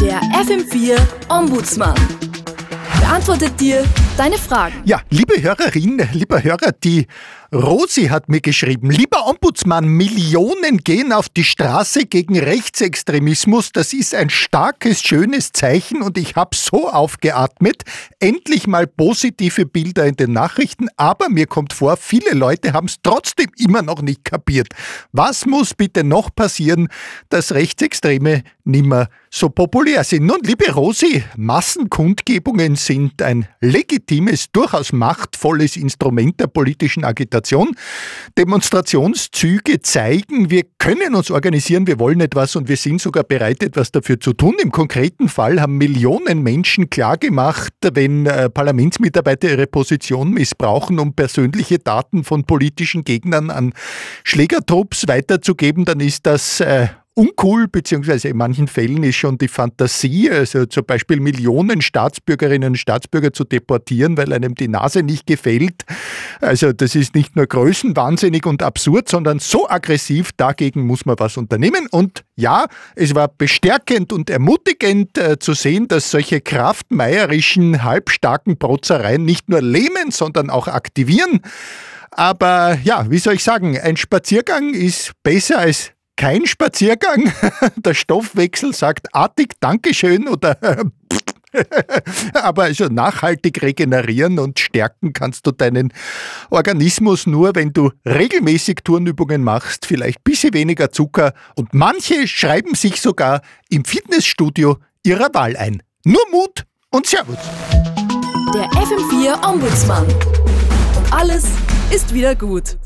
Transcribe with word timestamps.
Der 0.00 0.20
FM4 0.20 0.98
Ombudsmann. 1.28 1.94
Beantwortet 3.00 3.60
dir 3.60 3.84
deine 4.20 4.36
Fragen. 4.36 4.82
Ja, 4.84 5.00
liebe 5.08 5.42
Hörerin, 5.42 6.06
lieber 6.12 6.44
Hörer, 6.44 6.72
die 6.72 7.06
Rosi 7.52 8.08
hat 8.08 8.28
mir 8.28 8.42
geschrieben, 8.42 8.90
lieber 8.90 9.26
Ombudsmann, 9.26 9.86
Millionen 9.86 10.78
gehen 10.78 11.10
auf 11.12 11.30
die 11.30 11.42
Straße 11.42 12.04
gegen 12.04 12.38
Rechtsextremismus. 12.38 13.72
Das 13.72 13.94
ist 13.94 14.14
ein 14.14 14.28
starkes, 14.28 15.02
schönes 15.02 15.52
Zeichen 15.52 16.02
und 16.02 16.18
ich 16.18 16.36
habe 16.36 16.54
so 16.54 16.90
aufgeatmet. 16.90 17.82
Endlich 18.20 18.66
mal 18.66 18.86
positive 18.86 19.64
Bilder 19.64 20.06
in 20.06 20.16
den 20.16 20.32
Nachrichten, 20.32 20.88
aber 20.98 21.30
mir 21.30 21.46
kommt 21.46 21.72
vor, 21.72 21.96
viele 21.96 22.34
Leute 22.34 22.74
haben 22.74 22.88
es 22.88 22.96
trotzdem 23.02 23.48
immer 23.56 23.80
noch 23.80 24.02
nicht 24.02 24.24
kapiert. 24.24 24.68
Was 25.10 25.46
muss 25.46 25.72
bitte 25.74 26.04
noch 26.04 26.32
passieren, 26.32 26.88
dass 27.30 27.52
Rechtsextreme 27.52 28.42
nimmer 28.64 29.08
so 29.30 29.48
populär 29.48 30.04
sind? 30.04 30.26
Nun, 30.26 30.40
liebe 30.42 30.70
Rosi, 30.70 31.24
Massenkundgebungen 31.36 32.76
sind 32.76 33.22
ein 33.22 33.48
legitimes, 33.60 34.09
durchaus 34.52 34.92
machtvolles 34.92 35.76
Instrument 35.76 36.40
der 36.40 36.46
politischen 36.46 37.04
Agitation. 37.04 37.70
Demonstration. 38.38 38.70
Demonstrationszüge 38.70 39.82
zeigen, 39.82 40.50
wir 40.50 40.64
können 40.78 41.14
uns 41.14 41.30
organisieren, 41.30 41.86
wir 41.86 41.98
wollen 41.98 42.20
etwas 42.20 42.56
und 42.56 42.68
wir 42.68 42.76
sind 42.76 43.00
sogar 43.00 43.24
bereit, 43.24 43.62
etwas 43.62 43.90
dafür 43.90 44.20
zu 44.20 44.32
tun. 44.32 44.56
Im 44.62 44.70
konkreten 44.70 45.28
Fall 45.28 45.60
haben 45.60 45.76
Millionen 45.76 46.42
Menschen 46.42 46.90
klargemacht, 46.90 47.72
wenn 47.94 48.26
äh, 48.26 48.48
Parlamentsmitarbeiter 48.48 49.50
ihre 49.50 49.66
Position 49.66 50.30
missbrauchen, 50.30 50.98
um 50.98 51.14
persönliche 51.14 51.78
Daten 51.78 52.24
von 52.24 52.44
politischen 52.44 53.04
Gegnern 53.04 53.50
an 53.50 53.72
Schlägertrupps 54.24 55.08
weiterzugeben, 55.08 55.84
dann 55.84 56.00
ist 56.00 56.26
das 56.26 56.60
äh, 56.60 56.88
uncool, 57.20 57.68
beziehungsweise 57.68 58.28
in 58.28 58.36
manchen 58.38 58.66
Fällen 58.66 59.02
ist 59.02 59.16
schon 59.16 59.36
die 59.36 59.48
Fantasie, 59.48 60.30
also 60.30 60.64
zum 60.64 60.86
Beispiel 60.86 61.20
Millionen 61.20 61.82
Staatsbürgerinnen 61.82 62.70
und 62.70 62.76
Staatsbürger 62.76 63.34
zu 63.34 63.44
deportieren, 63.44 64.16
weil 64.16 64.32
einem 64.32 64.54
die 64.54 64.68
Nase 64.68 65.02
nicht 65.02 65.26
gefällt. 65.26 65.84
Also 66.40 66.72
das 66.72 66.94
ist 66.94 67.14
nicht 67.14 67.36
nur 67.36 67.46
größenwahnsinnig 67.46 68.46
und 68.46 68.62
absurd, 68.62 69.10
sondern 69.10 69.38
so 69.38 69.68
aggressiv, 69.68 70.30
dagegen 70.36 70.86
muss 70.86 71.04
man 71.04 71.16
was 71.18 71.36
unternehmen. 71.36 71.88
Und 71.90 72.24
ja, 72.36 72.66
es 72.96 73.14
war 73.14 73.28
bestärkend 73.28 74.14
und 74.14 74.30
ermutigend 74.30 75.18
äh, 75.18 75.38
zu 75.38 75.52
sehen, 75.52 75.88
dass 75.88 76.10
solche 76.10 76.40
kraftmeierischen, 76.40 77.84
halbstarken 77.84 78.58
Protzereien 78.58 79.26
nicht 79.26 79.50
nur 79.50 79.60
lähmen, 79.60 80.10
sondern 80.10 80.48
auch 80.48 80.68
aktivieren. 80.68 81.40
Aber 82.12 82.78
ja, 82.82 83.10
wie 83.10 83.18
soll 83.18 83.34
ich 83.34 83.44
sagen, 83.44 83.78
ein 83.78 83.98
Spaziergang 83.98 84.72
ist 84.72 85.12
besser 85.22 85.58
als 85.58 85.92
kein 86.20 86.44
Spaziergang. 86.44 87.32
Der 87.76 87.94
Stoffwechsel 87.94 88.74
sagt 88.74 89.14
artig 89.14 89.54
Dankeschön 89.58 90.28
oder 90.28 90.58
aber 92.34 92.64
also 92.64 92.84
nachhaltig 92.88 93.62
regenerieren 93.62 94.38
und 94.38 94.60
stärken 94.60 95.14
kannst 95.14 95.46
du 95.46 95.50
deinen 95.50 95.94
Organismus 96.50 97.26
nur, 97.26 97.54
wenn 97.54 97.72
du 97.72 97.90
regelmäßig 98.04 98.80
Turnübungen 98.84 99.42
machst, 99.42 99.86
vielleicht 99.86 100.18
ein 100.18 100.24
bisschen 100.24 100.52
weniger 100.52 100.92
Zucker 100.92 101.32
und 101.56 101.72
manche 101.72 102.28
schreiben 102.28 102.74
sich 102.74 103.00
sogar 103.00 103.40
im 103.70 103.86
Fitnessstudio 103.86 104.76
ihrer 105.02 105.32
Wahl 105.32 105.56
ein. 105.56 105.82
Nur 106.04 106.22
Mut 106.30 106.66
und 106.90 107.06
Servus. 107.06 107.38
Der 108.54 108.66
FM4 108.72 109.48
Ombudsmann. 109.48 110.04
Und 110.04 111.12
alles 111.12 111.46
ist 111.90 112.12
wieder 112.12 112.34
gut. 112.34 112.76